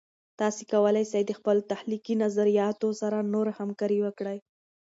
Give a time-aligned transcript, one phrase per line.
[0.39, 4.37] تاسې کولای سئ د خپلو تخلیقي نظریاتو سره نور همکارۍ وکړئ.